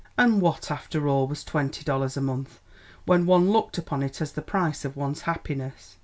And 0.17 0.41
what, 0.41 0.71
after 0.71 1.07
all, 1.07 1.27
was 1.27 1.43
twenty 1.43 1.83
dollars 1.83 2.17
a 2.17 2.21
month 2.21 2.59
when 3.05 3.27
one 3.27 3.51
looked 3.51 3.77
upon 3.77 4.01
it 4.01 4.19
as 4.19 4.31
the 4.31 4.41
price 4.41 4.83
of 4.83 4.97
one's 4.97 5.21
happiness? 5.29 5.97